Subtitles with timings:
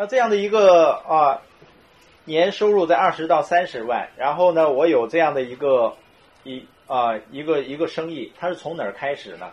[0.00, 1.42] 那这样的一个啊，
[2.24, 5.96] 年收入在二十到三十万，然后呢，我有这样的一个
[6.44, 9.50] 一啊一个一个生意，它是从哪儿开始呢？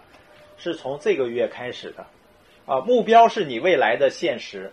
[0.58, 2.06] 是从这个月开始的，
[2.68, 4.72] 啊，目标是你未来的现实，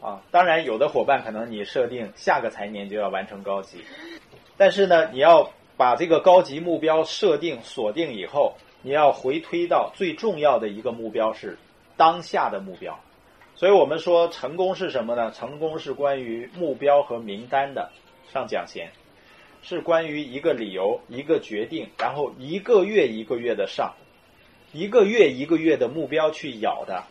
[0.00, 3.78] 啊，当然有的伙伴可能你设定下个财年就要完成高级，
[4.56, 11.58] 但是呢，你要把这个高级目标设定锁定以后，你要回推到最重要的一个目标是
[11.96, 13.00] 当下的目标，
[13.58, 15.32] 所以我们说成功是什么呢？
[15.32, 17.90] 成功是关于目标和名单的
[18.32, 18.92] 上讲前，
[19.62, 23.94] 是关于一个理由、一个决定，然后一个月一个月的上。
[24.70, 27.02] 一个月一个月的目标去咬的，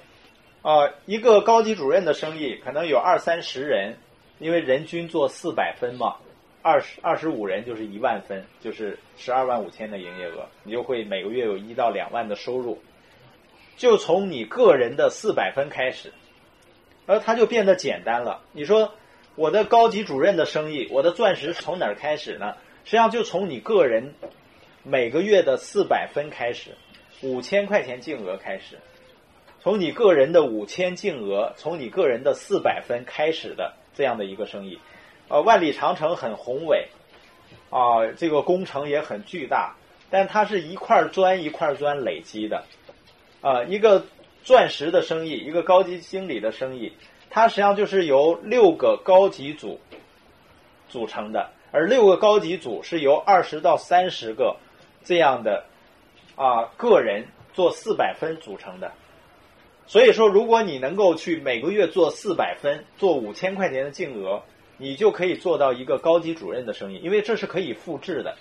[0.62, 3.98] 啊，一个高级主任的生意可能有二三十人，
[4.40, 6.18] 因为人均做四百分嘛，
[6.62, 12.80] 二十二十五人就是一万分，就是十二万五千的营业额，你就会每个月有一到两万的收入，
[13.76, 16.14] 就从你个人的四百分开始，
[17.08, 18.42] 而它就变得简单了。
[18.52, 18.94] 你说
[19.34, 22.56] 我的高级主任的生意，我的钻石从哪儿开始呢？
[22.86, 24.14] 实际上就从你个人
[24.84, 26.78] 每个月的四百分开始。
[27.24, 28.78] 五千块钱净额开始，
[29.64, 34.78] 从你个人的五千净额，从你个人的四百分开始的这样的一个生意，
[35.28, 36.90] 呃，万里长城很宏伟，
[37.72, 39.78] 啊，这个工程也很巨大，
[40.12, 42.66] 但它是一块砖一块砖累积的，
[43.42, 44.06] 啊，一个
[44.48, 46.94] 钻石的生意，一个高级经理的生意，
[47.30, 49.78] 它实际上就是由六个高级组
[50.88, 54.56] 组成的，而六个高级组是由二十到三十个
[55.04, 55.66] 这样的。
[56.38, 58.92] 啊，个人做四百分组成的，
[59.88, 64.44] 所以说，如果你能够去每个月做四百分，做五千块钱的净额，
[64.78, 68.38] 你就可以做到一个高级主任的生意，因为这是可以复制的，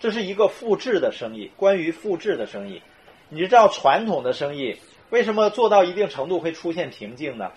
[0.00, 1.50] 这是一个复制的生意。
[1.58, 2.80] 关于复制的生意，
[3.28, 4.78] 你知道传统的生意
[5.14, 7.52] 为什么做到一定程度会出现瓶颈呢？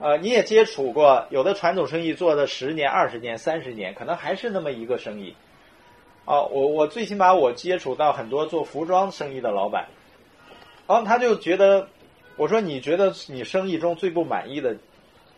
[0.00, 5.36] 呃，你也接触过，有的传统生意做了十年、二十年、三十年，可能还是那么一个生意。
[6.24, 9.86] 哦，我我最起码我接触到很多做服装生意的老板，
[10.88, 11.86] 然后他就觉得，
[12.36, 14.76] 我说你觉得你生意中最不满意的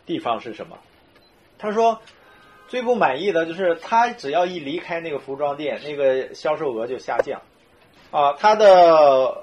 [0.03, 0.79] 地方是什么？
[1.59, 2.01] 他说
[2.67, 7.39] 最不满意的就是他只要一离开那个服装店，那个销售额就下降。
[8.09, 8.65] 啊，他的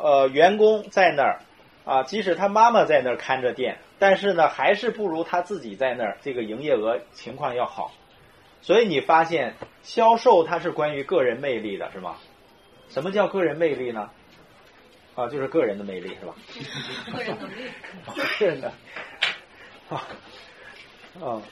[0.03, 1.41] 呃员工在那儿，
[1.84, 7.93] 啊，即使他妈妈在那儿看着店，但是呢，还是不如他自己在那儿这个营业额情况要好。
[8.60, 12.16] 所以你发现销售它是关于个人魅力的，是吗？
[12.88, 14.10] 什么叫个人魅力呢？
[15.16, 16.34] 啊，就是个人的魅力，是吧？
[17.16, 17.70] 个人能力。
[18.38, 18.72] 个人的。
[19.88, 20.09] 啊
[21.20, 21.43] 啊，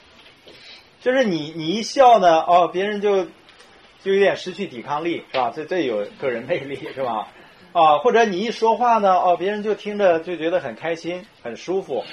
[1.00, 3.24] 就是你你一笑呢，哦，别人就
[4.02, 5.52] 就有点失去抵抗力，是吧？
[5.54, 7.28] 这这有个人魅力，是吧？
[7.72, 12.04] 啊，或者你一说话呢，哦，别人就听着就觉得很开心、很舒服，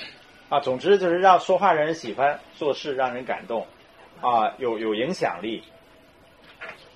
[0.49, 3.65] 啊，总之就是让说话让人喜欢，做事让人感动。
[4.19, 5.61] 啊，有有影响力，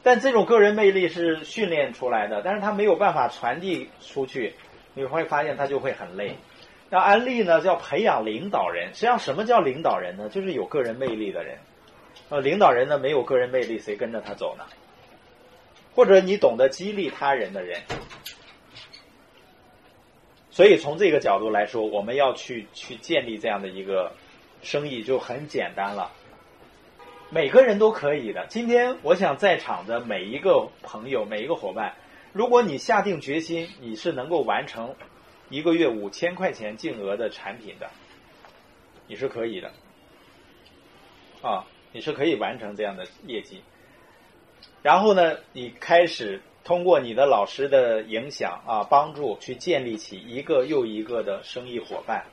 [0.01, 4.55] 但这种个人魅力是训练出来的，但是他没有办法传递出去，
[4.95, 6.35] 你会发现他就会很累。
[6.89, 8.87] 那安利呢，叫培养领导人。
[8.95, 10.29] 实际上，什么叫领导人呢？
[10.29, 11.59] 就是有个人魅力的人。
[12.29, 14.65] 呃，领导人呢，没有个人魅力，谁跟着他走呢？
[15.93, 17.81] 或者你懂得激励他人的人。
[20.61, 24.11] 所以从这个角度来说，我们要去去建立这样的一个
[24.61, 26.11] 生意，就很简单了。
[27.31, 28.45] 每个人都可以的。
[28.45, 31.95] 今天，我想在场的每一个朋友、每一个伙伴，
[32.31, 34.93] 如果你下定决心，你是能够完成
[35.49, 37.89] 一个月五千块钱净额的产品的，
[39.07, 39.71] 你是可以的，
[41.41, 43.63] 啊，你是可以完成这样的业绩。
[44.83, 52.25] 然后呢，你开始通过你的老师的影响啊，帮助去建立起一个又一个的生意伙伴，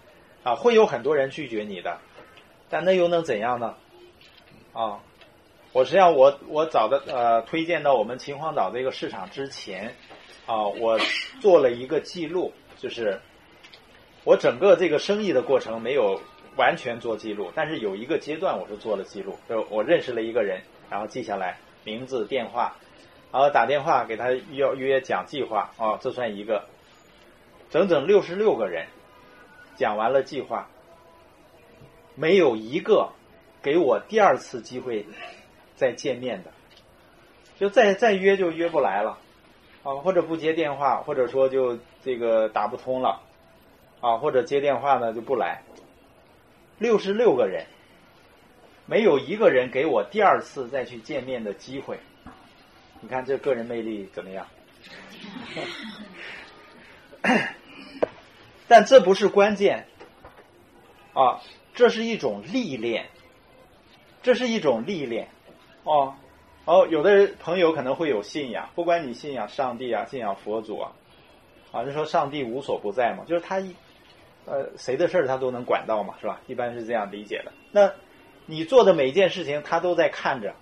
[0.42, 1.98] 啊，会有很多人拒绝你的，
[2.68, 3.74] 但那又能怎样呢？
[4.74, 5.00] 啊，
[5.72, 9.94] 我实际上我我找的呃推荐到我们秦皇岛这个市场之前，
[10.46, 10.98] 啊，我
[11.40, 13.20] 做了一个记录，就是
[14.24, 16.20] 我整个这个生意的过程没有
[16.56, 20.60] 完全做记录，但是有一个阶段我是做了记录，就我认识了一个人，
[20.90, 22.76] 然后记下来名字、电话，
[23.32, 26.64] 然后打电话给他约约讲计划，啊，这算一个，
[27.70, 28.86] 整整六十六个人
[29.76, 30.68] 讲完了计划，
[32.14, 33.10] 没有一个。
[33.60, 35.04] 给我第二次机会
[35.74, 36.50] 再见面的，
[37.58, 39.18] 就再再约就约不来了，
[39.82, 43.20] 啊，或者不接电话，或者说就这个打不通了，
[44.00, 45.60] 啊，或者接电话呢就不来。
[46.78, 47.66] 六十六个人，
[48.86, 51.98] 没有一个人给我第二次再去见面的机会。
[53.00, 54.46] 你看这个人魅力怎么样？
[58.68, 59.86] 但这不是关键，
[61.14, 61.40] 啊。
[61.74, 63.06] 这是一种历练，
[64.20, 65.28] 这是一种历练，
[65.84, 66.16] 哦，
[66.64, 70.90] 哦，有的朋友可能会有信仰，不管你信仰上帝啊，信仰佛祖啊，
[71.70, 73.76] 啊，就说上帝无所不在嘛，就是他一，
[74.44, 76.40] 呃，谁的事儿他都能管到嘛，是吧？
[76.48, 77.52] 一般是这样理解的。
[77.70, 77.92] 那
[78.46, 80.56] 你做的每一件事情，他都在看着，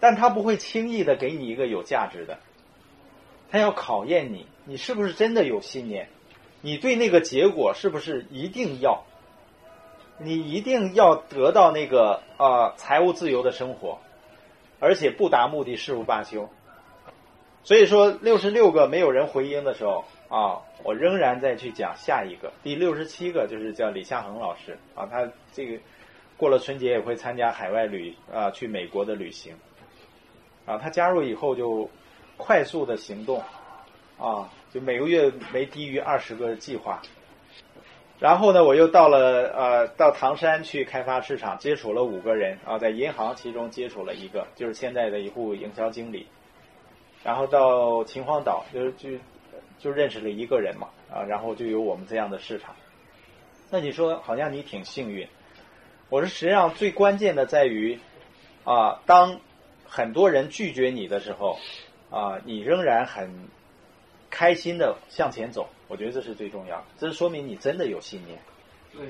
[0.00, 2.38] 但他不会轻易的给你一个有价值的，
[3.50, 6.08] 他要考验你，你是不是真的有信念，
[6.60, 9.04] 你对那个结果是不是一定要，
[10.18, 13.98] 你一定要得到那个啊财务自由的生活，
[14.78, 16.48] 而且不达目的誓不罢休。
[17.64, 25.78] 所以说六十六个没有人回应的时候啊，我仍然再去讲下一个第六十七个，就是叫李夏恒老师啊，他这个。
[26.36, 29.56] 过了春节也会参加海外旅啊，去美国的旅行，
[30.68, 31.88] 啊，他加入以后就
[32.36, 33.42] 快速的行动，
[34.18, 37.00] 啊，就每个月没低于二十个计划，
[38.18, 46.26] 然后呢，我又到了呃，到唐山去开发市场，接触了五个人啊，在银行其中接触了一个，就是现在的一户营销经理，
[47.24, 49.08] 然后到秦皇岛就就
[49.78, 52.76] 就认识了一个人嘛，啊，然后就有我们这样的市场，
[53.70, 55.26] 那你说好像你挺幸运。
[56.10, 57.98] 我说，实际上最关键的在于，
[58.64, 59.40] 啊，当
[59.88, 61.58] 很多人拒绝你的时候，
[62.10, 63.48] 啊，你仍然很
[64.30, 65.68] 开心的向前走。
[65.88, 68.38] 我觉得这是最重要的，这是说明你真的有信念。
[68.94, 69.06] 对，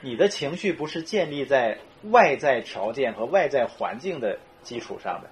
[0.00, 5.28] 你的情绪不是建立在外在条件和外在环境的基础上的，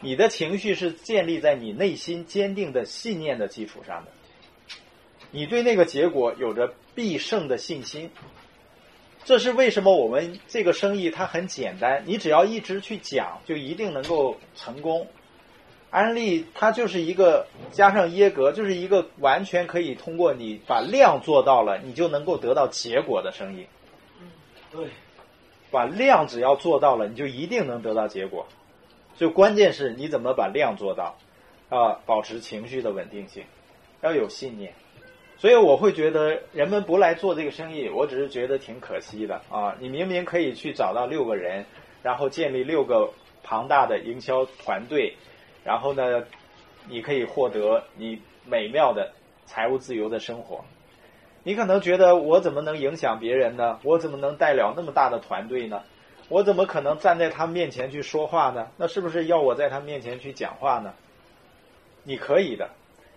[0.00, 4.10] 你的情绪是建立在你内心坚定的信念的基础上的。
[5.30, 8.10] 你对那个结果有着必胜的信心。
[9.24, 9.94] 这是为什么？
[9.94, 15.06] 我们这个生意它很简单，你只要一直去讲，就一定能够成功。
[15.90, 23.66] 安利它就是一个加上耶格，就是一个完全可以通过你把量做到了，你就能够得到结果的生意。
[24.20, 24.28] 嗯，
[24.70, 24.86] 对，
[25.70, 28.46] 把量只要做到了，你就一定能得到结果。
[29.16, 31.16] 就关键是你怎么把量做到
[31.70, 31.98] 啊？
[32.06, 33.44] 保持情绪的稳定性，
[34.02, 34.74] 要有信念。
[35.38, 39.76] 所以我会觉得人们不来做这个生意，我只是觉得挺可惜的啊！
[39.78, 41.64] 你明明可以去找到六个人，
[42.02, 43.10] 然后建立六个
[43.44, 45.14] 庞大的营销团队，
[45.62, 46.24] 然后呢，
[46.88, 49.12] 你可以获得你美妙的
[49.46, 50.64] 财务自由的生活。
[51.44, 53.78] 你可能觉得我怎么能影响别人呢？
[53.84, 55.82] 我怎么能带了那么大的团队呢？
[56.28, 58.66] 我怎么可能站在他面前去说话呢？
[58.76, 60.92] 那是不是要我在他面前去讲话呢？
[62.02, 62.70] 你可以的。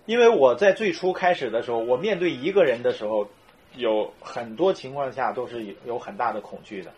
[0.07, 3.27] 因为我在最初开始的时候，我面对一个人的时候，
[3.75, 6.91] 有很多情况下都是有很大的恐惧的。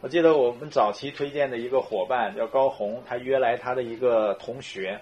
[0.00, 5.00] 我记得我们早期推荐的一个伙伴叫高红，他约来他的一个同学，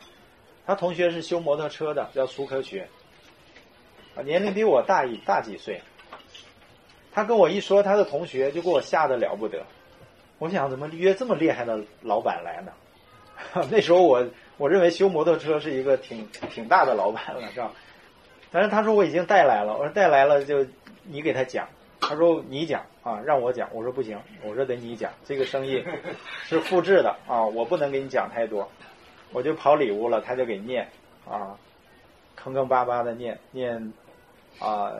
[0.66, 2.86] 他同学是修摩托车的，叫苏科学，
[4.14, 5.80] 啊，年龄比我大一大几岁。
[7.10, 9.64] 他跟我一说他的同学，就给我吓得了不得。
[10.38, 12.72] 我想怎么约这么厉害的老板来呢？
[13.70, 14.24] 那时候我。
[14.58, 17.72] 我认为修摩托车是一个挺挺大的老板了，是吧？
[18.50, 20.66] 但是他说我已经带来了，我说带来了就
[21.04, 21.68] 你给他讲，
[22.00, 25.84] 他说你讲啊，让我讲，我说不行，我说得你讲，这个生意
[26.44, 28.68] 是复制的啊，我不能给你讲太多，
[29.32, 30.88] 我就跑里屋了，他就给念
[31.28, 31.56] 啊，
[32.34, 33.92] 坑坑巴巴的念念
[34.58, 34.92] 啊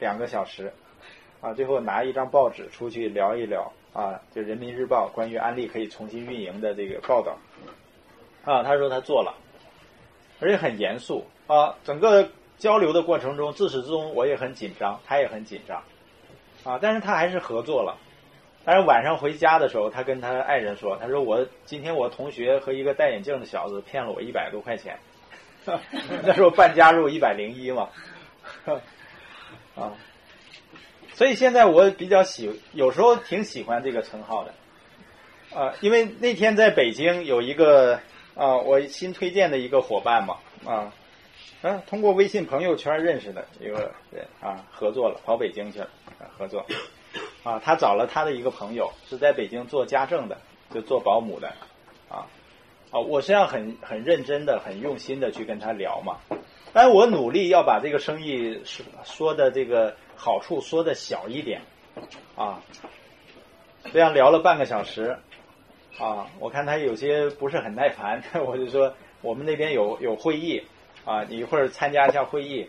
[0.00, 0.72] 两个小时
[1.40, 7.38] 啊，最后拿一张报纸出去聊一聊啊，就人民日报关于安利可以重新运营的这个报道。
[8.44, 9.34] 啊，他说他做了，
[10.38, 11.74] 而且很严肃啊。
[11.82, 15.82] 整个交流的过程中，自始至终我也很紧张，他也很紧张
[16.62, 16.78] 啊。
[16.80, 17.96] 但是他还是合作了。
[18.66, 24.98] 但是晚上回家的时候，他跟他爱人说：“他说我今天我同学和一个戴眼镜的小子骗了我一百多块钱。
[26.22, 27.88] ”那时候办加入一百零一嘛，
[29.74, 29.92] 啊。
[31.14, 34.54] 所以现在我比较喜，有时候挺喜欢这个称号的
[35.58, 38.00] 啊，因为那天在北京有一个。
[38.34, 40.92] 啊，我新推荐的一个伙伴嘛，啊，
[41.62, 45.88] 嗯，通过微信朋友圈认识的一个人啊，合作了，跑北京去了，
[46.36, 46.66] 合作，
[47.44, 50.36] 啊，他找了他的一个朋友，是在北京做家政的，
[50.72, 51.46] 就做保姆的，
[52.08, 52.26] 啊，
[52.90, 56.18] 啊，我实际上很很认真的、很用心的去跟他聊嘛，
[56.72, 61.62] 但我努力要把这个生意说说的这个好处说的小一点，
[62.34, 62.60] 啊，
[63.92, 65.16] 这样聊了半个小时。
[65.98, 70.62] 啊，我看他有些不是很耐烦， 我就说我们那边有有会议，
[71.04, 72.68] 啊，你一会儿参加一下会议，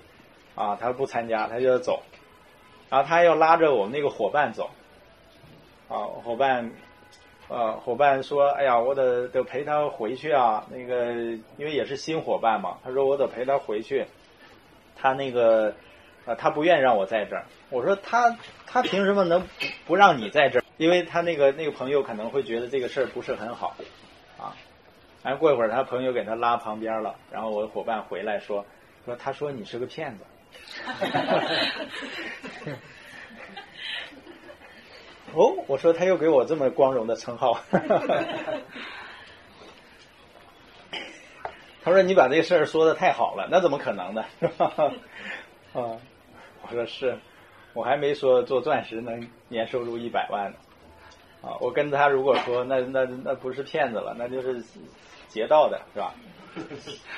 [0.54, 2.04] 啊，他不参加，他就要走，
[2.90, 4.70] 然后他要拉着我们那个伙伴走，
[5.90, 6.72] 啊，伙伴，
[7.48, 11.14] 呃，伙伴说，哎呀，我得得陪他回去啊，那个
[11.58, 14.06] 因为也是新伙伴嘛，他说我得陪他回去，
[14.96, 15.74] 他那个
[16.26, 17.46] 啊，他不愿让我在这儿。
[17.70, 19.48] 我说他他凭什么能
[19.86, 20.64] 不让你在这儿？
[20.78, 23.76] 因为他那个那个朋友可能会觉得这个事儿不是很好，
[24.38, 24.56] 啊，
[25.24, 28.66] 然后过一会儿他朋友给他拉旁边了，然后我的伙伴回来说
[29.06, 30.26] 说他说你是个骗子。
[35.34, 37.60] 哦，我说他又给我这么光荣的称号。
[41.84, 44.26] 他说：“你把这事儿说的太好了，那怎么可能呢？
[44.40, 44.74] 是吧？”
[45.74, 46.00] 啊，
[46.68, 47.18] 我说是，
[47.74, 50.58] 我还没说做钻石能年收入一百万呢。
[51.42, 54.64] 啊，我跟他如果说那那那不是骗子了，那就是
[55.28, 56.16] 劫道的，是吧？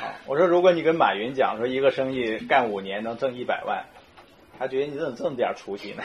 [0.02, 3.86] 啊，我说如果你跟马云讲说一个生意干五年能挣一百万，
[4.60, 6.04] 他觉得你怎么这么点出息呢？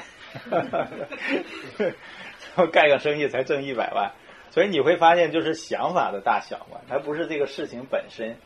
[2.70, 4.12] 干个生意才挣一百万，
[4.50, 8.36] 所以你会发现就是想法的大小嘛，它不是这个事情本身。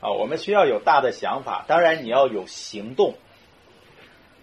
[0.00, 3.14] 啊，我们需要有大的想法，当然你要有行动。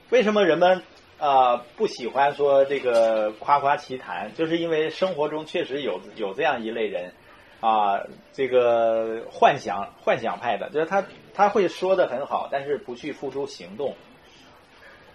[0.10, 0.84] 为什么人们
[1.18, 4.32] 啊不喜欢说这个夸夸其谈？
[4.36, 7.12] 就是因为生活中确实有有这样一类人
[7.60, 13.96] 啊，这个幻想幻想派的，就是他他会说的很好，但是不去付出行动。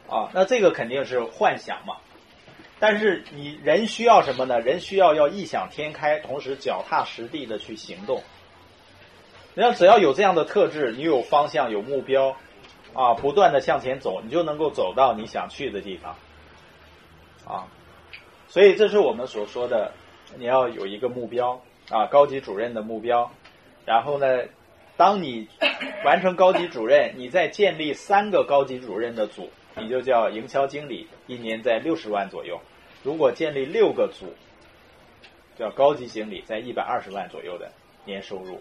[0.08, 1.96] 啊，那这个肯定是幻想嘛。
[2.80, 4.58] 但是你人需要什么呢？
[4.58, 8.22] 人需要要异想天开，同时脚踏实地的去行动。
[9.54, 12.36] 你要只要有这样的特质，你有方向、有目标，
[12.92, 16.16] 啊，不断的向前走，你就能够走到你想去的地方，
[17.46, 17.68] 啊，
[18.48, 19.92] 所以这是我们所说的，
[20.36, 23.30] 你要有一个目标啊，高级主任的目标，
[23.86, 24.44] 然后呢，
[24.96, 25.48] 当你
[26.04, 32.60] 完成高级主任，你再建立三个高级主任的组，你就叫营销经理，一年在六十万左右。
[33.02, 34.34] 如果建立六个组，
[35.56, 37.70] 叫高级经理，在一百二十万左右的
[38.04, 38.60] 年收入。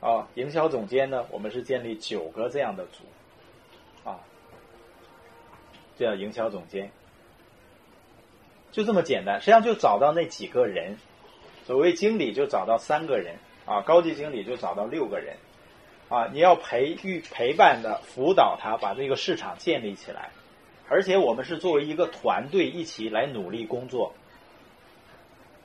[0.00, 1.26] 啊，营销总监呢？
[1.30, 3.02] 我们是建立九个这样的组，
[5.98, 6.90] 这样营销总监
[8.70, 9.40] 就这么简单。
[9.40, 10.96] 实际上就找到那几个人，
[11.66, 13.36] 所谓经理就找到三个人，
[13.66, 15.36] 啊，高级经理就找到六个人，
[16.08, 20.30] 啊，你要培育、陪伴的辅导他，把这个市场建立起来。
[20.88, 24.14] 而且我们是作为一个团队一起来努力工作。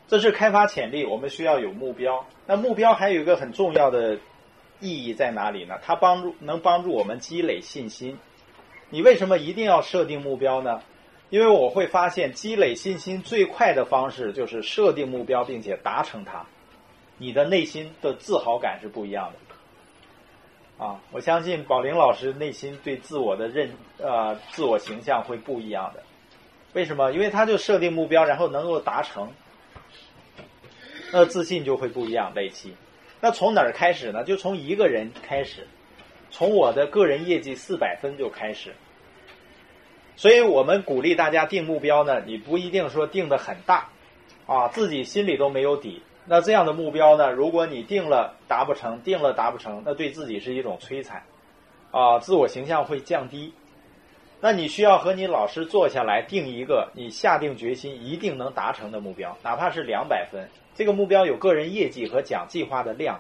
[0.08, 2.26] 这是开发潜力，我们需要有目标。
[2.46, 4.18] 那目标还有一个很重要的
[4.80, 5.80] 意义在哪里呢？
[5.82, 8.18] 它帮助能帮助我们积累信心。
[8.94, 10.80] 你为什么一定要设定目标呢？
[11.32, 16.46] 因为我会发现，积累信心最快的方式就是设定目标，并且达成它。
[17.18, 20.86] 你的内心的自豪感是不一样的。
[20.86, 26.04] 啊，我相信宝林老师内心对自我的认呃自我形象会不一样的。
[26.74, 27.12] 为什么？
[27.14, 29.28] 因为他就设定目标，然后能够达成。
[31.12, 32.76] 那自信就会不一样，累积。
[33.20, 34.24] 那从哪儿开始呢？
[34.24, 35.68] 就从一个人开始，
[36.30, 38.72] 从我的个人业绩四百分就开始。
[40.16, 43.90] 所以我们鼓励大家定目标呢，你不一定说定的很大，
[44.46, 46.02] 啊，自己心里都没有底。
[46.26, 51.24] 那这样的目标呢，如果你定了达不成，定了达不成，那对自己是一种摧残，
[51.92, 53.54] 啊，自我形象会降低。
[54.40, 60.48] 那你需要和你老师坐下来定一个你下定决心一定能达成的目标，哪怕是两百分。
[60.76, 63.20] 这个目标有个人业绩和讲计划的量，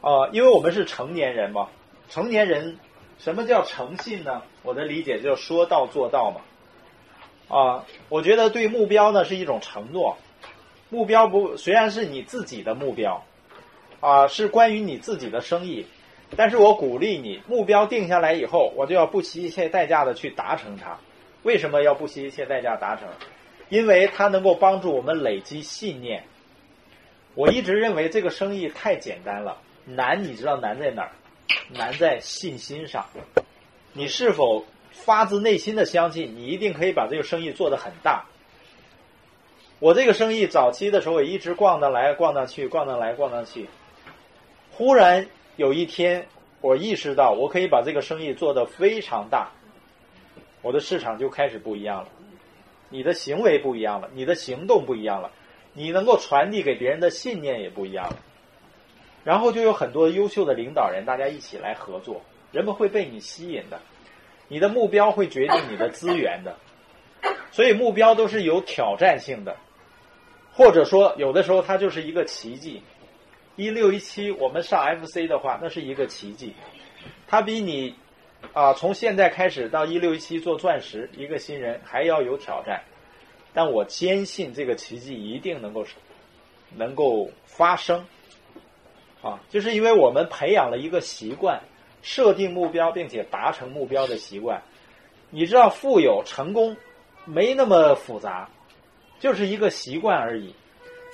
[0.00, 1.68] 啊，因为我们是成年人嘛，
[2.08, 2.78] 成年人
[3.18, 4.42] 什么叫诚信呢？
[4.68, 10.18] 我的理解就是说到做到嘛，啊，我觉得对目标呢是一种承诺，
[10.90, 13.24] 目标不虽然是你自己的目标，
[14.00, 15.86] 啊，是关于你自己的生意，
[16.36, 20.98] 但是我鼓励你目标定下来以后，我就要不惜一切代价的去达成它。
[21.44, 23.08] 为什么要不惜一切代价达成？
[23.70, 26.24] 因为它能够帮助我们累积信念。
[27.34, 29.56] 我一直认为这个生意太简单了，
[29.86, 31.12] 难你知道难在哪儿？
[31.72, 33.06] 难在信心上。
[33.98, 38.26] 你是否发自内心的相信你一定可以把这个生意做得很大？
[39.80, 43.68] 我这个生意早期的时候也一直逛荡来逛荡去，逛荡来逛荡去。
[44.70, 45.26] 忽然
[45.56, 46.28] 有一天，
[46.60, 49.50] 我意识到我可以把这个生意做得非常大，
[50.62, 52.08] 我的市场就开始不一样了。
[52.90, 55.32] 你的行为不一样了，你的行动不一样了，
[55.72, 58.16] 你能够传递给别人的信念也不一样了。
[59.24, 63.80] 然后就有很多优秀的领导人，大家一起来合作，人们会被你吸引的。
[64.48, 66.56] 你的目标会决定你的资源的，
[67.52, 69.56] 所以目标都是有挑战性的，
[70.52, 72.82] 或者说有的时候它就是一个奇迹。
[73.56, 76.54] 一六一七我们上 FC 的话，那是一个奇迹，
[77.26, 77.94] 它比你。
[78.52, 82.84] 啊，从现在开始到一六一七做钻石，一个新人还要有挑战，
[83.52, 85.84] 但我坚信这个奇迹一定能够
[86.76, 88.06] 能够发生。
[89.22, 91.60] 啊，就是因为我们培养了一个习惯，
[92.02, 94.62] 设定目标并且达成目标的习惯，
[95.30, 96.76] 你知道，富有成功
[97.24, 98.48] 没那么复杂，
[99.18, 100.54] 就是一个习惯而已。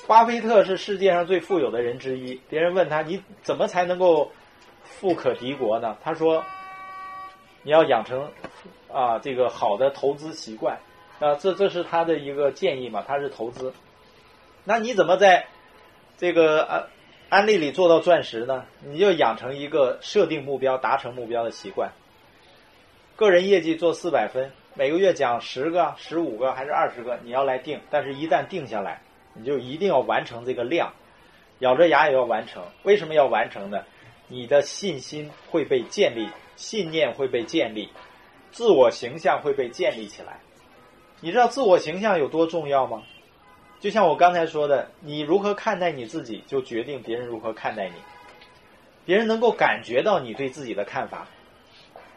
[0.06, 2.38] 巴菲特是世界上最富有的人之一。
[2.48, 4.30] 别人问他你怎么才能够
[4.82, 5.96] 富可敌国呢？
[6.02, 6.44] 他说
[7.62, 8.30] ：“你要养成
[8.92, 10.78] 啊这个好的投资习惯
[11.20, 13.02] 啊，这这是他的一个建议嘛。
[13.06, 13.72] 他是投资，
[14.64, 15.46] 那你怎么在
[16.18, 16.86] 这个安
[17.28, 18.64] 安利里做到钻石呢？
[18.84, 21.92] 你就养成一个设定目标、达成目标的习惯。
[23.16, 27.80] 个人业绩做四百分，每个月讲十个、十五个还是二十个，你要来定。
[27.90, 29.00] 但是一旦定下来。”
[29.36, 30.92] 你就一定要完成这个量，
[31.58, 32.62] 咬着牙也要完成。
[32.84, 33.82] 为什么要完成呢？
[34.28, 37.88] 你的信心会被建立，信念会被建立，
[38.52, 40.38] 自我形象会被建立起来。
[41.20, 43.02] 你知道自我形象有多重要吗？
[43.80, 47.94] 就像我刚才说的，你如何看待你自己，就决定别人如何看待你。
[49.04, 51.26] 别人能够感觉到你对自己的看法，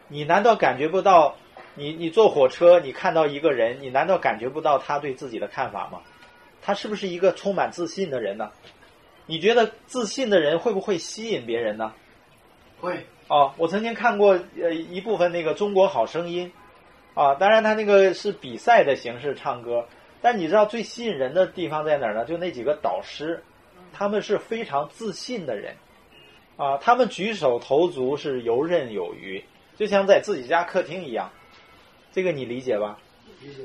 [0.08, 1.36] 你难道感觉不到？
[1.74, 6.00] 你你坐火车，你看到一个人，你难道感觉不到他对自己的看法吗？
[6.60, 8.50] 他是不是一个充满自信的人呢？
[9.26, 11.92] 你觉得自信的人会不会吸引别人呢？
[12.80, 13.06] 会。
[13.28, 16.50] 哦，我曾经看过呃一部分那个《中国好声音》，
[17.20, 19.86] 啊，当然他那个是比赛的形式唱歌，
[20.20, 22.24] 但你知道最吸引人的地方在哪儿呢？
[22.24, 23.42] 就那几个导师，
[23.92, 25.76] 他们是非常自信的人，
[26.56, 29.44] 啊，他们举手投足是游刃有余，
[29.76, 31.30] 就像在自己家客厅一样，
[32.12, 32.98] 这个你理解吧？
[33.40, 33.62] 理解。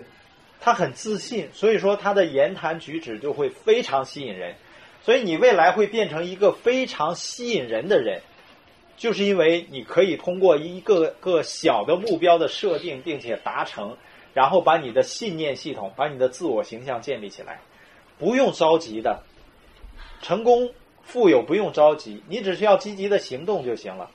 [0.62, 4.56] 他很自信，所以说他的言谈举止就会非常吸引人，
[5.02, 8.22] 所以你未来会变成一个非常吸引人的人，
[8.96, 13.98] 就是因为你可以通过一个个小的目标的设定，并且达成，
[14.34, 17.60] 然后把你的信念系统、把你的自我形象建立起来，
[18.18, 19.24] 不用着急的，
[20.22, 20.72] 成功
[21.04, 24.10] 富有不用着急，你只需要积极的行动就行了。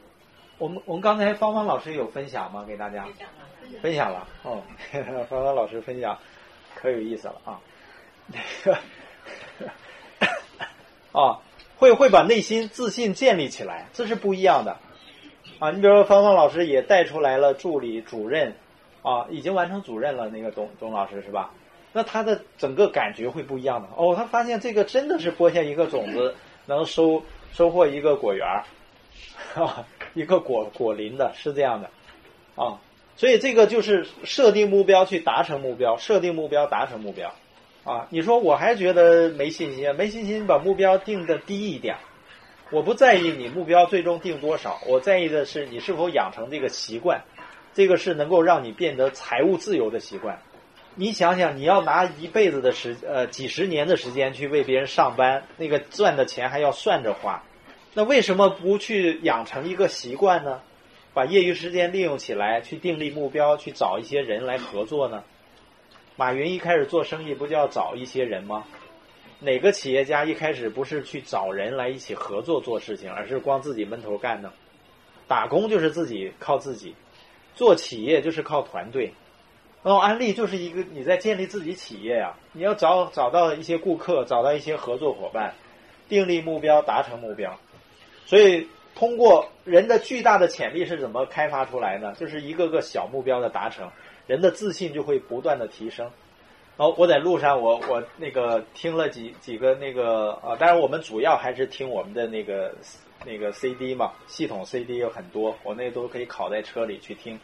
[0.58, 2.64] 我们我们刚才芳芳老师有分享吗？
[2.66, 3.06] 给大家
[3.80, 4.62] 分享了哦，
[5.28, 6.18] 芳芳老师分享。
[6.74, 7.60] 可有意思了啊！
[8.28, 8.78] 那个
[11.10, 11.40] 啊，
[11.76, 14.76] 会会把内心自信建立起来，这是不一样的
[15.58, 15.72] 啊。
[15.72, 18.54] 你比如说，芳芳老师也带出来了助理主任
[19.08, 20.28] 啊，已经完成主任了。
[20.28, 21.50] 那个董董老师是吧？
[21.92, 24.14] 那他的整个感觉会不一样的哦。
[24.14, 26.34] 他发现这个真的是播下一个种子，
[26.66, 28.64] 能收收获一个果园儿，
[30.12, 31.90] 一个果果林的，是这样的
[32.56, 32.78] 啊。
[33.16, 37.34] 所以这个就是设定目标去达成目标，设定目标达成目标，
[37.84, 41.96] 啊，你说我还觉得没信心，没信心把目标定的低一点，
[42.70, 47.22] 我不在意你目标最终定多少，我在意的是你是否养成这个习惯，
[47.78, 50.42] 这个是能够让你变得财务自由的习惯。
[50.96, 57.40] 你想想，你要拿一辈子的时呃几十年的时间去为别人上班，那个赚的钱还要算着花，
[57.94, 60.60] 那为什么不去养成一个习惯呢？
[61.14, 65.22] 把业余时间利用起来，去订立目标，去找一些人来合作呢？
[66.16, 68.64] 马云一开始做生意不就要找一些人吗？
[69.38, 74.52] 哪个企业家一开始不是去找人来一起合作做事情，而是光自己闷头干呢？
[75.28, 76.96] 打工就是自己靠自己，
[77.58, 79.12] 做企业就是靠团队。
[79.82, 85.52] 哦，安利就是一个你在建立自己企业呀，你要找找到一些顾客，找到一些合作伙伴，
[86.08, 87.58] 订立目标，达成目标，
[88.24, 88.66] 所以。
[88.94, 92.12] 通过人的巨大的潜力是怎么开发出来呢？
[92.18, 93.88] 就是一个个小目标的达成，
[94.26, 96.10] 人的自信就会不断的提升。
[96.78, 102.74] 哦，我在路上，我我那个听了几几个那个啊，当然我们主要还是听我们的那个
[103.28, 107.38] 那个 CD 嘛，系统 CD 有很多，我那都可以拷在车里去听。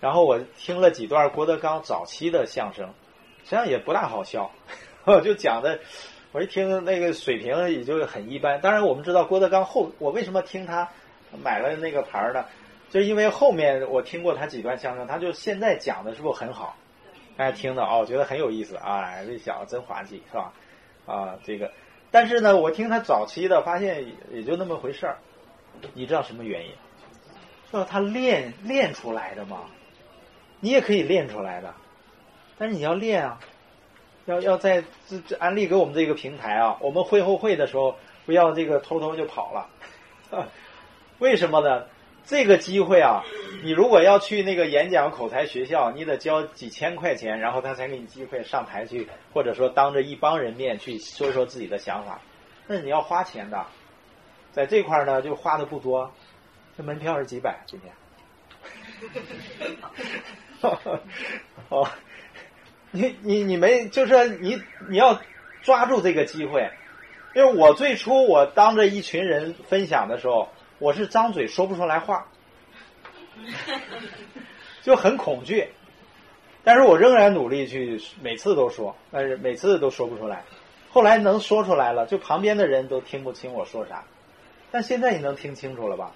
[0.00, 2.86] 然后我听了几段郭德纲早期的相声，
[3.44, 4.50] 实际上也不大好笑，
[5.22, 5.78] 就讲的。
[6.32, 8.58] 我一听那个水平也就很一般。
[8.62, 10.88] 当然，我们知道郭德纲后，我为什么听他
[11.44, 12.46] 买了那个牌呢？
[12.88, 16.74] 就因为后面我听过他几段相声，他就现在讲的是不是很好？
[17.36, 20.52] 大家听的哦，觉得很有意思啊，这小子真滑稽，是吧？
[21.04, 21.70] 啊，这个，
[22.12, 25.18] 但是呢，我听他早期的，发现也就那么回事儿。
[25.94, 26.72] 你知道什么原因？
[27.72, 29.62] 说他练练出来的嘛，
[30.60, 31.74] 你也可以练出来的，
[32.58, 33.40] 但是你要练啊。
[34.26, 39.68] 要要在这这安利给我们这个平台啊，我们会后会的时候不要这个偷偷就跑了，
[41.18, 41.86] 为什么呢？
[42.24, 43.22] 这个机会啊，
[43.62, 52.20] 你如果要去那个演讲口才学校，你得交几千块钱，然后他才给你机会上台去，或者说当着一帮人面去说说自己的想法，
[52.66, 53.66] 那你要花钱的，
[54.52, 56.12] 在这块呢就花的不多，
[56.76, 57.92] 这门票是几百今天，
[61.68, 61.88] 哦。
[62.94, 65.18] 你你你没就是你你要
[65.62, 66.70] 抓住这个机会，
[67.34, 70.50] 因为我最初我当着一群人分享的时候，
[70.82, 72.26] 我是张嘴说不出来话，
[74.82, 75.68] 就很恐惧。
[76.64, 80.42] 但是我仍然努力去，每次都说，但是每次都说不出来。
[80.90, 84.02] 后来能说出来了，就旁边的人都听不清我说啥。
[84.72, 86.10] 但现在你能听清楚了吧？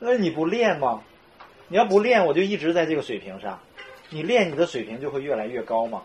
[0.00, 1.00] 那你不练吗？
[1.68, 3.60] 你要不练，我就一直在这个水平上。
[4.10, 6.02] 你练，你的水平就会越来越高嘛。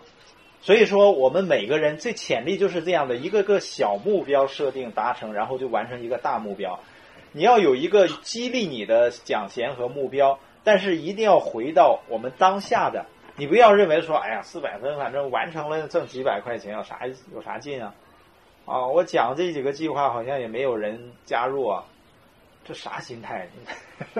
[0.62, 6.80] 所以说，我们每个人这潜力就是这样的一个个小目标设定达成，然后就完成一个大目标。
[7.38, 13.06] 你要有一个激励你的奖衔和目标，但是一定要回到我们当下的。
[13.36, 17.02] 你不要认为说，哎呀，四百分，反正完成了挣几百块钱，有啥
[17.36, 17.94] 有啥劲啊？
[18.66, 21.84] 啊，我讲这几个计划好像也没有人加入啊，
[22.66, 23.48] 这啥心态？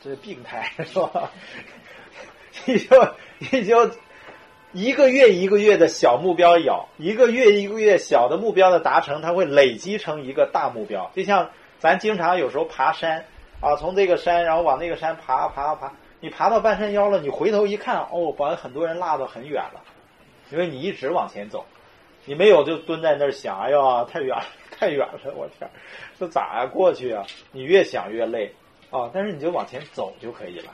[0.00, 1.30] 这是病态是吧？
[2.64, 3.08] 你就
[3.52, 3.90] 你就
[4.72, 11.10] 一个月一个月的小目标咬，一个月一个月小的目标的达成，它会累积成一个大目标。
[11.14, 13.24] 就像咱经常有时候爬山
[13.60, 15.92] 啊，从这个山然后往那个山爬爬爬。
[16.20, 19.80] 你爬到半山腰了，你回头一看，哦，把很多人落得很远了，
[20.50, 21.64] 因为你一直往前走，
[22.24, 24.44] 你没有就蹲在那儿想，哎呀，太远了
[24.76, 25.70] 太远了，我天，
[26.18, 27.24] 这咋过去啊？
[27.52, 28.52] 你越想越累
[28.90, 30.72] 啊，但是你就往前走就可以了。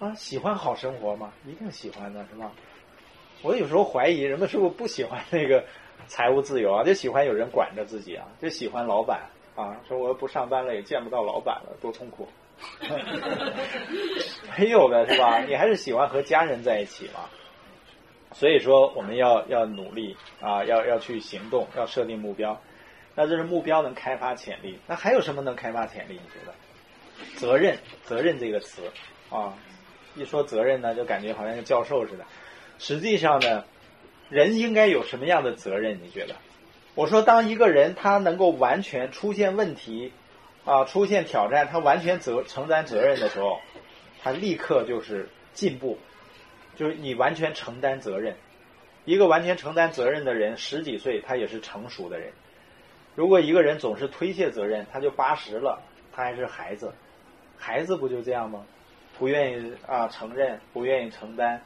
[0.00, 1.32] 啊，喜欢好生活吗？
[1.46, 2.50] 一定喜欢的是吧？
[3.42, 5.64] 我有时候怀疑人们是不是不喜欢那个
[6.08, 9.20] 财务自由啊，就喜欢有人管着自己啊，就喜欢老板
[9.58, 12.28] 啊，说我不上班了也见不到老板了，多痛苦。
[14.56, 15.40] 没有的是吧？
[15.40, 17.28] 你还是喜欢和家人在一起嘛。
[18.32, 22.60] 所以说，我们要要努力啊，要要去行动，要设定目标。
[23.16, 24.78] 那这是目标能开发潜力。
[24.86, 26.12] 那还有什么能开发潜力？
[26.12, 26.54] 你觉得？
[27.34, 28.82] 责任，责任这个词
[29.28, 29.54] 啊，
[30.14, 32.24] 一说责任呢，就感觉好像个教授似的。
[32.78, 33.64] 实际上呢，
[34.28, 36.00] 人应该有什么样的责任？
[36.00, 36.36] 你觉得？
[36.98, 40.12] 我说，当一个人他能够完全出现问题。
[40.64, 43.60] 啊，出现挑战，他完全责承担责任的时候，
[44.20, 45.96] 他立刻就是进步，
[46.76, 48.36] 就是你完全承担责任。
[49.06, 52.32] 一个完全承担责任的人，十几岁他也是成熟的人。
[53.14, 55.80] 如果一个人总是推卸责任，他就八十了，
[56.12, 56.92] 他还是孩子。
[57.56, 58.66] 孩子不就这样吗？
[59.18, 61.62] 不愿意啊承认，不愿意承担。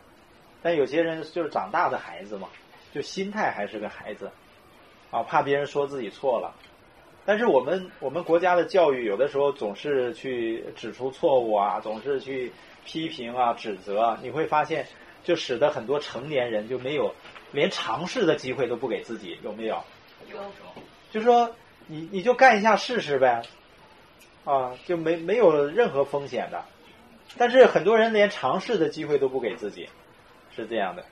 [0.63, 2.49] 但有些人就是长大的孩子嘛，
[2.93, 4.31] 就心态还是个孩子，
[5.13, 6.53] 啊，怕别人说自己错了。
[7.25, 12.51] 但是我们我们国家的教育有的时候总是去指出错误啊，总是去
[12.85, 14.85] 批评啊、指责啊，你会发现，
[15.23, 17.15] 就使得很多成年人就没有
[17.53, 19.77] 连尝试的机会都不给自己，有没有？
[20.29, 20.39] 有。
[21.13, 21.55] 就是说，
[21.87, 23.43] 你你就干一下试试呗，
[24.45, 26.65] 啊，就没没有任何风险的。
[27.39, 29.89] 但是很多人连尝试的机会都不给自己，
[30.57, 31.05] 是这样的。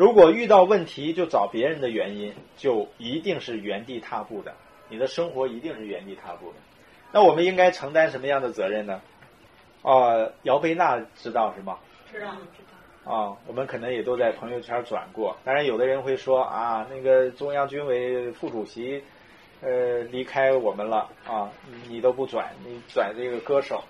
[0.00, 4.54] 如果遇到问题就找别人的原因，就一定是原地踏步的。
[4.88, 6.56] 你的生活一定是原地踏步的，
[7.12, 9.02] 那我们应该承担什么样的责任呢？
[9.82, 11.76] 哦，姚贝娜知道是吗？
[12.10, 12.62] 知道，知
[13.04, 13.14] 道。
[13.14, 15.36] 啊，我们可能也都在朋友圈转过。
[15.44, 19.04] 当然，有的人会说啊，那个中央军委副主席，
[19.60, 21.52] 呃，离开我们了啊，
[21.90, 23.84] 你都不转，你转这个歌手。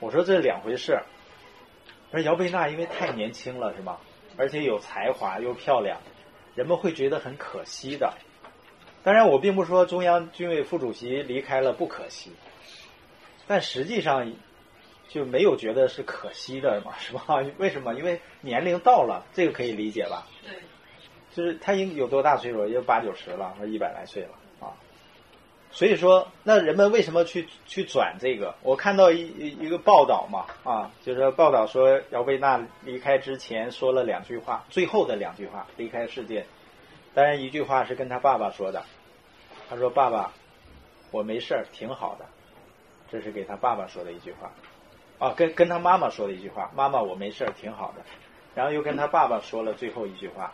[0.00, 0.98] 我说这是两回事。
[2.10, 3.98] 而姚贝娜因为太年轻了，是吗？
[4.38, 6.00] 而且有才华又漂亮，
[6.54, 8.14] 人们会觉得很可惜的。
[9.02, 12.32] 当然，我并不说中央军委副主席离开了不可惜，
[13.46, 14.32] 但实际上
[15.08, 17.24] 就没有觉得是可惜的嘛，是吧？
[17.58, 17.94] 为什么？
[17.94, 20.26] 因为年龄到了，这个可以理解吧？
[20.42, 20.60] 对，
[21.34, 22.66] 就是他应有多大岁数？
[22.66, 24.47] 也有八九十了，或一百来岁了啊。
[25.70, 28.54] 所以说，那人们为什么去去转这个？
[28.62, 29.28] 我看到一
[29.60, 36.46] 一个报道嘛，啊，就是报道说姚贝娜离开之前说了两句话，最后的两句话，离开世界。
[37.14, 38.82] 当然，一句话是跟他爸爸说的，
[39.68, 40.32] 他说：“爸爸，
[41.10, 42.24] 我没事儿，挺好的。”
[43.10, 44.50] 这是给他爸爸说的一句话，
[45.18, 48.02] 啊，跟跟他妈妈说的一句话：“妈妈，我没事儿，挺好的。”
[48.54, 50.52] 然后又跟他爸爸说了最后一句话：“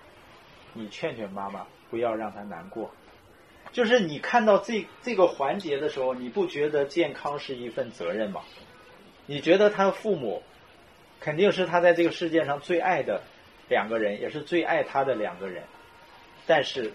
[0.75, 2.91] 你劝劝妈妈，不要让她难过。”
[3.75, 8.41] 就是你看到这这个环节的时候，你不觉得健康是一份责任吗？
[9.27, 10.45] 你觉得他父母
[11.19, 13.21] 肯定是他在这个世界上最爱的
[13.69, 15.65] 两个人，也是最爱他的两个人。
[16.47, 16.93] 但是，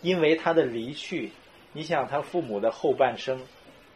[0.00, 1.30] 因为他的离去，
[1.72, 3.40] 你想他父母的后半生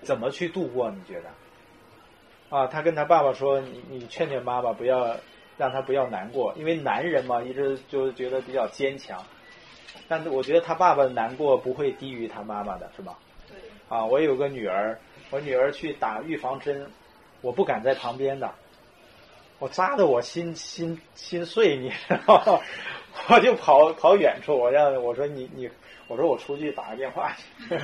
[0.03, 0.93] 怎么去度过？
[0.93, 2.57] 你觉得？
[2.57, 5.17] 啊，他跟他爸爸说：“你你劝劝妈妈，不要
[5.57, 9.25] 让他不要难过，因为男人嘛，一直就觉得比较坚强。
[10.09, 13.19] 但是我觉得他爸爸难过不会低于他妈妈的，是吧？
[13.49, 13.57] 对。
[13.89, 14.99] 啊，我有个女儿，
[15.31, 16.87] 我女儿去打预防针，
[17.41, 18.53] 我不敢在旁边的，
[19.59, 22.61] 我扎的我心心心碎，你知道吗？
[23.31, 25.71] 我就跑跑远处，我让我说你你，
[26.09, 27.33] 我说我出去打个电话
[27.69, 27.75] 去，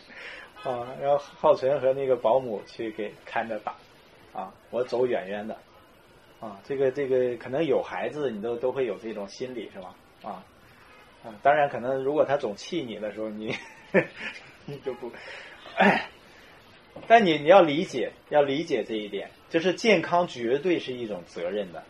[0.62, 3.74] 啊，然后浩存和那个保姆去给看着打，
[4.32, 5.56] 啊，我走远远的，
[6.40, 9.94] 啊，这个这个可能有孩子，你都都会有这种心理是吧？
[10.22, 10.42] 啊
[11.42, 13.54] 当然可能如果他总气你的时候，你
[14.66, 15.10] 你就不，
[17.06, 21.82] 但你你要理解，要理解这一点，就是健康绝对是一种责任的。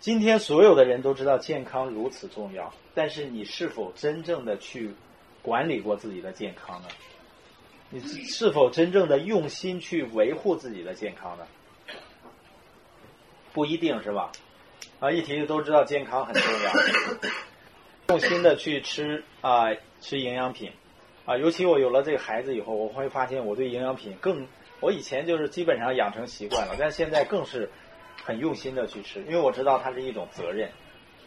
[0.00, 4.94] 今天所有的人都知道健康如此重要，但是你是否真正的去
[5.40, 6.88] 管理过自己的健康呢？
[7.90, 11.46] 你是否真正的用心去维护自己的健康呢？
[13.52, 14.32] 不一定是吧？
[15.00, 16.72] 啊，一提都知道健康很重要，
[18.08, 20.72] 用心的去吃啊，吃营养品
[21.24, 24.46] 啊，尤其我有了这个孩子以后，我会发现我对营养品更，
[24.80, 27.70] 我以前就是基本上养成习惯了，但现在更是
[28.22, 30.70] 很用心的去吃，因为我知道它是一种责任，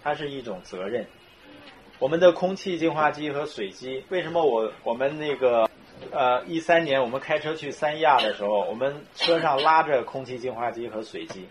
[0.04, 1.08] 它是一种责任。
[2.00, 5.68] 我们的空气净化机和水机，为什么我我们那个
[6.12, 11.48] 呃一三年我们开车去三亚的时候，我们车上拉着空气净化机和水机。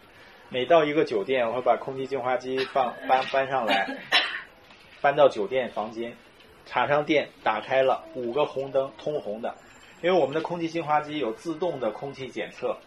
[0.48, 3.98] 每到一个酒店，我会把空气净化机放搬搬上来，
[5.00, 6.16] 搬到酒店房间，
[6.64, 9.54] 插上电，打开了五个红灯通红的，
[10.02, 12.78] 因为我们的空气净化机有自动的空气检测，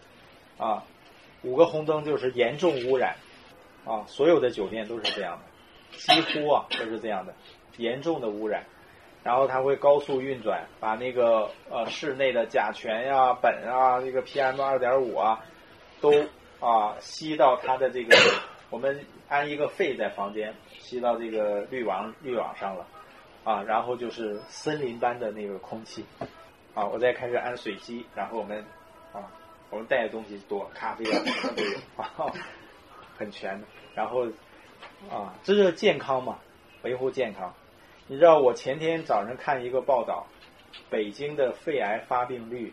[0.58, 0.84] 啊，
[1.42, 3.16] 五个红灯就是严重污染，
[3.84, 7.34] 啊，所有的酒店都是这样的，几乎啊都是这样的，
[7.76, 8.64] 严重的污染，
[9.22, 15.44] 然后它会高速运转，把那个呃室内的甲醛呀、苯啊、这个 PM 二点五啊
[16.00, 16.12] 都。
[16.62, 18.14] 啊，吸到它的这个，
[18.70, 22.86] 我们安一个肺在房间，吸到这个滤网滤网上了，
[23.42, 26.04] 啊，然后就是森林般的那个空气，
[26.72, 28.64] 啊，我再开始安水机，然后我们，
[29.12, 29.28] 啊，
[29.70, 32.32] 我们带的东西多，咖啡啊什么都有，啊，
[33.18, 34.26] 很全的，然后，
[35.10, 36.38] 啊，这就是健康嘛，
[36.82, 37.52] 维护健康。
[38.06, 40.26] 你知道我前天早上看一个报道，
[40.88, 42.72] 北京的肺癌发病率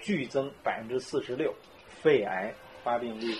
[0.00, 1.54] 剧增百分之四十六，
[2.02, 2.54] 肺癌。
[2.84, 3.34] 发病率，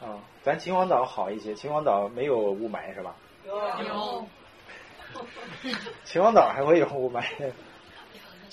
[0.00, 3.14] 啊，咱秦皇岛好一些，秦皇岛没有雾霾是吧？
[3.46, 4.26] 有。
[6.04, 7.22] 秦皇岛还会有雾霾？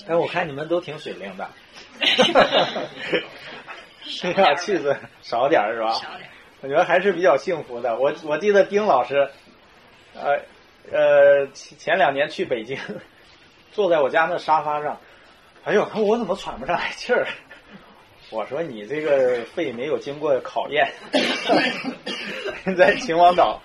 [0.07, 1.49] 哎，我看你们都挺水灵的。
[4.03, 5.91] 生氧气子少点是吧？
[5.93, 6.29] 少点。
[6.61, 7.97] 我觉得还是比较幸福的。
[7.97, 9.29] 我我记得丁老师，
[10.15, 10.39] 呃
[10.91, 12.77] 呃，前两年去北京，
[13.71, 14.97] 坐在我家那沙发上，
[15.63, 17.27] 哎呦，看我怎么喘不上来气儿。
[18.31, 20.91] 我说你这个肺没有经过考验，
[22.75, 23.61] 在秦皇岛，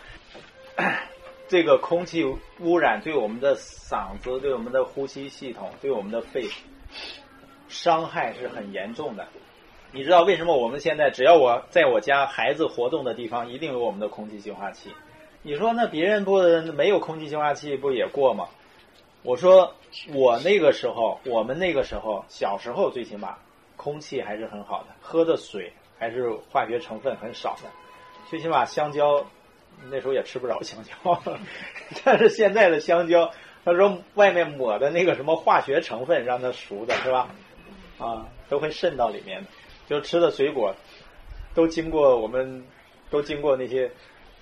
[1.49, 2.25] 这个空气
[2.61, 6.44] 污染对我们的嗓子、对我们的呼吸系统、对我们的肺
[7.68, 9.27] 伤害是很严重的。
[9.92, 14.90] 你知道为什么我们现在只要我在我家孩子活动的地方，一定有我们的空气净化器？
[15.42, 16.38] 你说那别人不
[16.75, 18.46] 没有空气净化器不也过吗？
[19.23, 19.75] 我说
[20.12, 23.38] 我那个时候，我们那个时候小时候最起码。
[23.80, 27.70] 空气还是很好的，喝的水还是化学成分很少的，
[28.28, 29.24] 最起码香蕉
[29.90, 31.22] 那时候也吃不着香蕉，
[32.04, 33.32] 但是现在的香蕉，
[33.64, 37.30] 他说外面抹的那个什么化学成分让它熟的是吧？
[37.98, 39.48] 啊，都会渗到里面的，
[39.86, 40.74] 就吃的水果
[41.54, 42.66] 都经过我们
[43.08, 43.90] 都经过那些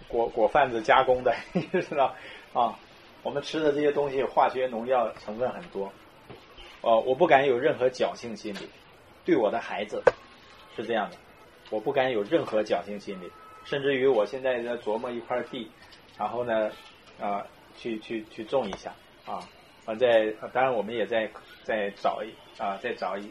[0.09, 2.12] 果果贩子加工的， 你知道
[2.53, 2.77] 啊？
[3.22, 5.92] 我们吃的这些东西化学农药成分很多，
[6.81, 8.68] 哦，我不敢有任何侥幸心理。
[9.29, 10.03] 对我的孩子
[10.75, 11.17] 是这样的，
[11.69, 13.31] 我不敢有任何侥幸心理，
[13.62, 15.71] 甚至于我现在在琢磨一块地，
[16.17, 16.71] 然后呢，
[17.21, 17.45] 啊，
[17.77, 18.91] 去去去种一下
[19.27, 19.47] 啊，
[19.85, 21.31] 啊，在当然我们也在
[21.62, 23.31] 在找一啊，在找一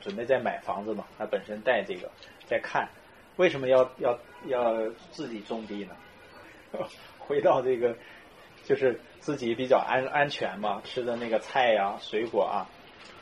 [0.00, 2.10] 准备在买房子嘛，他本身带这个
[2.48, 2.88] 在看，
[3.36, 5.94] 为什么要要要自己种地呢？
[7.20, 7.96] 回到这个
[8.64, 12.66] 就是自己比较安安全嘛，吃的那个菜呀、水果啊。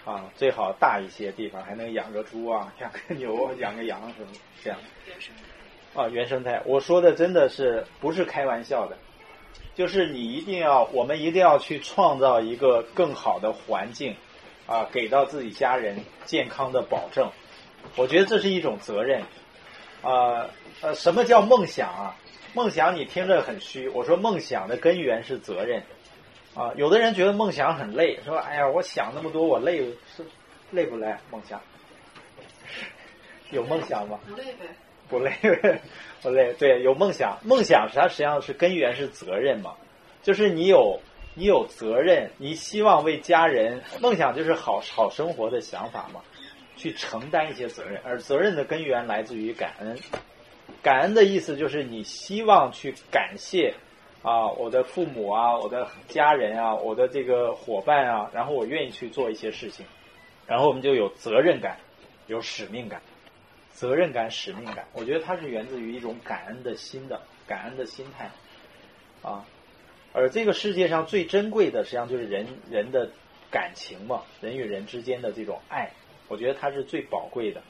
[0.04, 4.28] 啊，最好大一些地方还能养个猪啊， 养个牛，养个羊什么
[4.62, 4.78] 这样。
[5.94, 8.98] 啊，原生态，我说的真的是不是开玩笑的，
[9.74, 14.14] 就是你一定要，我们一定要去创造一个更好的环境，
[14.66, 17.30] 啊，给到自己家人健康的保证。
[17.96, 19.22] 我觉得这是一种责任。
[20.02, 20.46] 啊，
[20.82, 22.16] 呃，什么叫梦想啊？
[22.52, 25.82] 梦想你听着很虚，我说梦想的根源是责任。
[26.54, 29.78] 啊，有的人觉得梦想很累，说：“哎呀，我想那么多，我累
[30.16, 30.24] 是
[30.70, 31.12] 累不累？
[31.30, 31.60] 梦想
[33.50, 34.20] 有梦想吗？
[34.28, 34.66] 不累呗，
[35.08, 35.32] 不累，
[36.22, 36.52] 不累。
[36.54, 39.74] 对，有梦想，梦想它实际上是根源是责任嘛，
[40.22, 41.00] 就是你有
[41.34, 46.20] 你有责任，你希望为家人，梦想就是好好生活的想法嘛，
[46.76, 49.98] 去承担一些责任，而责任的根源来自于感恩，
[50.82, 53.74] 感恩的意思就是你希望去感谢。
[54.24, 59.84] 啊，我的父母啊，我的家人啊，我的这个伙伴啊，然后我愿意去做一些事情，
[60.46, 61.78] 然后我们就有责任感，
[62.26, 63.02] 有使命感。
[63.70, 64.86] 责任感、使命感。
[64.92, 68.30] 我觉得它是源自于一种感恩的心的感恩的心态
[69.20, 69.44] 啊。
[70.12, 73.10] 而这个世界上最珍贵的，实际上就是人人的
[73.50, 75.90] 感情嘛，人与人之间的这种爱，
[76.28, 77.60] 我觉得它是最宝贵的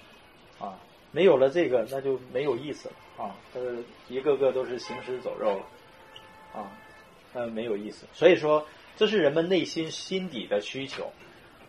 [0.60, 0.78] 啊。
[1.10, 3.34] 没有了这个，那就没有意思了啊。
[3.54, 5.66] 呃，一个个都是行尸走肉了
[6.54, 6.70] 啊，
[7.32, 8.06] 呃，没有意思。
[8.12, 8.64] 所以说，
[8.96, 11.12] 这是人们内心心底的需求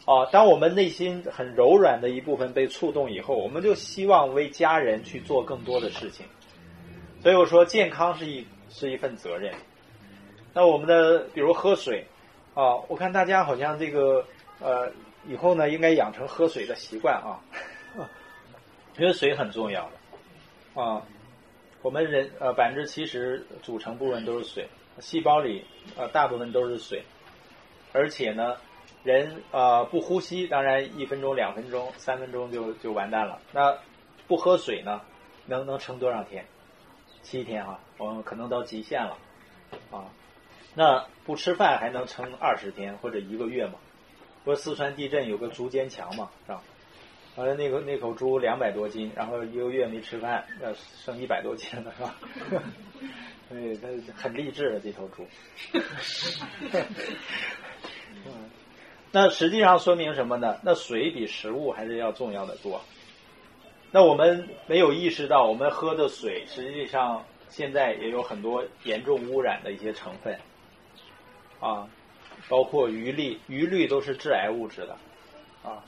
[0.06, 0.26] 啊。
[0.32, 6.26] 当我们内心很柔软的一部分被触动以后，我们就希望为家人去做更多的事情。
[7.22, 9.54] 所以我说，健康是一是一份责任。
[10.54, 12.06] 那我们的比如喝水
[12.54, 14.24] 啊，我看大家好像这个
[14.60, 14.92] 呃，
[15.28, 17.42] 以后呢应该养成喝水的习惯啊，
[18.98, 21.02] 因为水很重要的啊。
[21.86, 24.68] 我们人呃百分之七十组成部分都是水，
[24.98, 25.64] 细胞里
[25.96, 27.04] 呃大部分都是水，
[27.94, 28.58] 而且呢
[29.04, 33.40] 人呃不呼吸，当然一分钟、两分钟、三分钟就就完蛋了。
[33.52, 33.78] 那
[34.26, 35.00] 不喝水呢，
[35.46, 36.48] 能能撑多少天？
[37.22, 39.20] 七天啊，我们可能到极限了
[39.92, 40.10] 啊。
[40.74, 43.76] 那不吃饭还能撑二十天或者一个月吗？
[44.44, 46.64] 不是四川地震有个竹坚强嘛，是吧？
[47.36, 52.16] 完了那个那口猪两百多斤，然后一个月没吃饭，要剩一百多斤了， 是吧？
[53.50, 55.26] 所以它很励志的这头猪。
[59.12, 60.60] 那实际上说明什么呢？
[60.64, 62.82] 那水比食物还是要重要的多。
[63.92, 70.38] 那我们没有意识到，我们喝的水实际上现在也有很多严重污染的一些成分。
[71.62, 71.88] 啊，
[72.50, 74.98] 包括鱼氯，鱼氯都是致癌物质的，
[75.64, 75.84] 啊，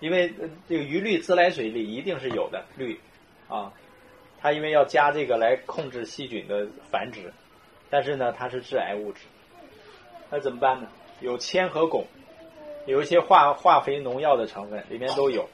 [0.00, 0.32] 因为
[0.68, 3.00] 这个鱼氯自来水里一定是有的氯，
[3.48, 3.72] 啊，
[4.40, 7.32] 它因为要加这个来控制细菌的繁殖，
[7.90, 9.22] 但是呢，它是致癌物质，
[10.30, 10.88] 那怎么办呢？
[11.20, 12.04] 有铅和汞，
[12.86, 15.48] 有一些化化肥、农药的成分里面都有。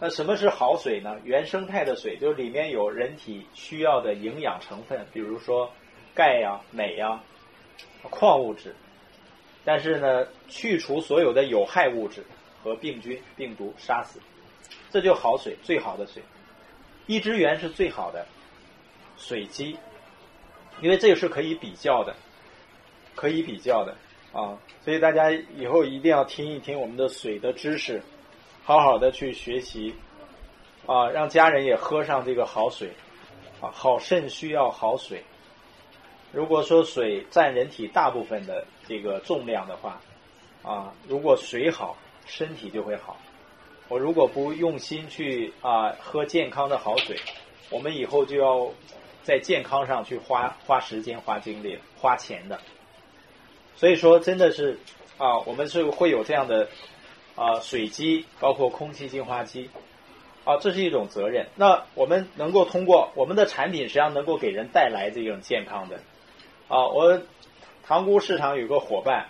[0.00, 1.18] 那什么是好水呢？
[1.24, 5.70] 原生态的水就是里面有人体需要的营养成分，比如说
[6.14, 7.22] 钙呀、镁呀。
[8.10, 8.74] 矿物质，
[9.64, 12.24] 但是呢，去除所有的有害物质
[12.62, 14.20] 和病菌、病毒，杀死，
[14.90, 16.22] 这就好水，最好的水。
[17.06, 18.26] 一支源是最好的
[19.16, 19.76] 水基，
[20.80, 22.14] 因为这个是可以比较的，
[23.14, 23.96] 可以比较的
[24.32, 24.56] 啊。
[24.84, 28.00] 所以大家以后一定要听一听我们的水的知识，
[28.62, 29.94] 好好的去学习
[30.86, 32.92] 啊，让家人也喝上这个好水
[33.60, 33.70] 啊。
[33.72, 35.24] 好肾需要好水。
[36.32, 40.00] 如果说水占人体大部分的这个重量的话，
[40.62, 41.96] 啊，如果水好，
[42.26, 43.18] 身体就会好。
[43.88, 47.16] 我如果不用心去啊喝健康的好水，
[47.70, 48.70] 我们以后就要
[49.22, 52.58] 在健康上去花花时间、花精力、花钱的。
[53.76, 54.78] 所以说，真的是
[55.18, 56.68] 啊，我们是会有这样的
[57.34, 59.68] 啊水机，包括空气净化机，
[60.44, 61.46] 啊，这是一种责任。
[61.56, 65.96] 那我们能够通过我们的产品，实际上能够给人带来这种健康的。
[66.68, 67.20] 啊，我
[67.84, 69.28] 塘沽市场有个伙伴，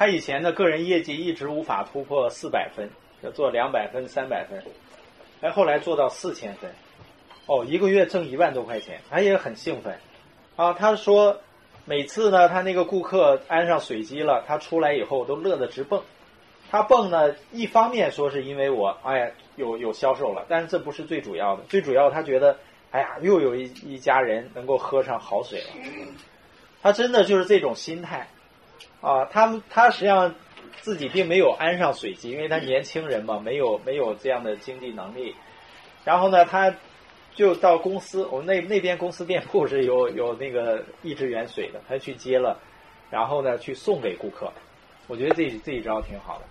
[0.00, 2.88] 他以前的个人业绩一直无法突破四百分，
[3.20, 4.64] 要做两百分、三百分，
[5.42, 6.70] 哎，后来做到四千分，
[7.44, 9.98] 哦，一个月挣一万多块钱，他也很兴奋。
[10.56, 11.42] 啊，他说
[11.84, 16.02] 每次呢，他那个顾客安上水机了，他出来以后都乐得直蹦。
[16.70, 22.56] 他蹦呢，一方面说是因为我，哎，有有销售了，但是这不是最主要的，最主要他觉得。
[22.90, 25.66] 哎呀，又有一一家人能够喝上好水了，
[26.82, 28.26] 他真的就是这种心态
[29.00, 29.24] 啊！
[29.26, 30.34] 他们他实际上
[30.80, 35.34] 自己并没有安上水机，因为他年轻人嘛，没有没有这样的经济能力。
[36.04, 36.74] 然后呢，他
[37.34, 42.58] 就到公司，我们那那边公司店铺是有有那个一支源水的，他去接了，
[43.10, 44.52] 然后呢去送给顾客。
[45.06, 46.44] 我觉得这这一招挺好的。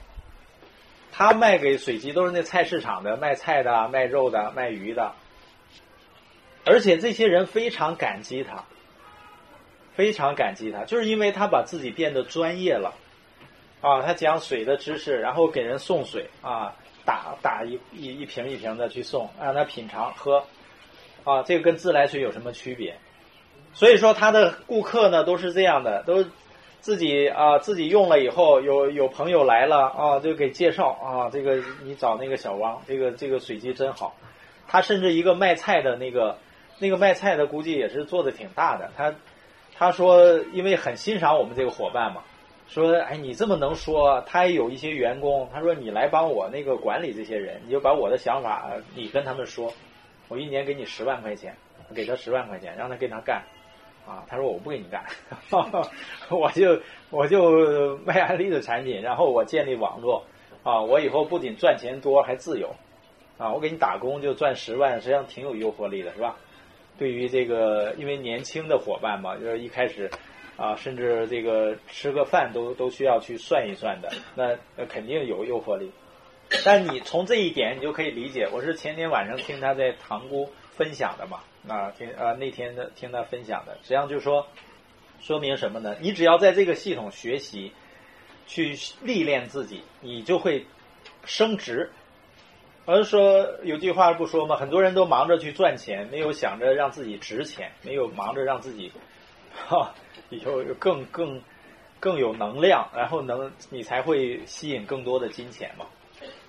[1.12, 5.14] 他卖给水机都是那菜市场的，卖菜的、卖肉的、卖鱼的。
[6.66, 8.66] 而且这些人非常感激他，
[10.00, 12.94] 非常感激他，就是因为他把自己变得专业了，
[13.82, 20.42] 啊，他讲水的知识，然后给人送水啊，打打一一一瓶一瓶的去送，让他品尝喝，
[21.26, 22.96] 啊，这个跟自来水有什么区别？
[23.74, 26.24] 所以说他的顾客呢都是这样的，都
[26.80, 34.16] 自己啊自己用了以后，有有朋友来了啊，就给介绍啊，这个你找那个小汪，这个这个水机真好，
[34.66, 36.38] 他甚至一个卖菜的那个。
[36.82, 39.14] 那个卖菜的估计也是做的挺大的，他
[39.80, 42.22] 他说因为很欣赏我们这个伙伴嘛，
[42.68, 49.72] 说哎你这么能说，他也有一些员工，他说你来帮我那个管理这些人，你就把我的想法你跟他们说，
[50.28, 51.56] 我一年给你十万块钱，
[51.96, 53.42] 给他十万块钱让他跟他干，
[54.06, 55.06] 啊他说我不给你干，
[56.30, 60.26] 我就我就卖安利的产品，然后我建立网络，
[60.64, 62.76] 啊我以后不仅赚钱多还自由。
[63.38, 66.36] 啊，我给你打工就赚十万，实际上挺有诱惑力的，是吧？
[67.00, 70.12] 对于这个，因为年轻的伙伴嘛，就是一开始，
[70.58, 75.90] 啊，甚至这个吃个饭都都需要去算一算的，那那肯定有诱惑力。
[76.66, 78.50] 但你从这一点，你就可以理解。
[78.52, 81.40] 我是前天晚上听他在塘沽分享的嘛，
[81.74, 84.46] 啊，听啊那天的听他分享的，实际上就是说，
[85.22, 85.96] 说明什么呢？
[86.02, 87.72] 你只要在这个系统学习，
[88.46, 90.66] 去历练自己，你就会
[91.24, 91.92] 升职。
[92.90, 94.56] 而是说有句话不说吗？
[94.56, 98.92] 很多人都忙着去赚钱，没有想着让自己值钱，没有忙着让自己，
[99.68, 99.94] 哈，
[100.30, 101.40] 以后更更
[102.00, 105.86] 更有能量，然后能你才会吸引更多的金钱嘛。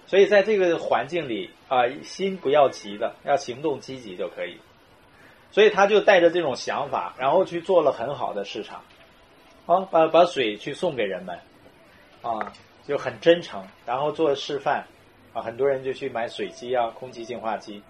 [0.07, 4.57] 所以在这个环境里啊，心不要急的，要行动积极就可以。
[5.51, 8.83] 所以他就带着这种想法，然后去做了很好的市场，
[9.67, 11.39] 啊，把把水去送给人们，
[12.23, 12.51] 啊，
[12.89, 14.87] 就很真诚，然后做示范。
[15.33, 17.83] 啊，很多人就去买水机啊，空气净化机。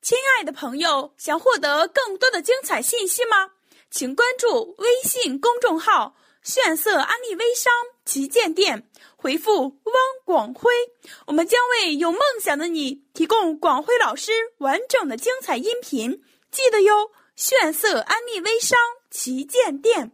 [0.00, 3.52] 亲爱的朋友，想获得更多的精彩信息吗？
[3.90, 7.70] 请关注微信公众号“炫色安利微商
[8.06, 10.72] 旗舰店”，回复“汪广辉”，
[11.28, 16.22] 我们将为有梦想的你提供广辉老师完整的精彩音频。
[16.50, 18.78] 记得哟，炫色安利微商
[19.10, 20.12] 旗舰店。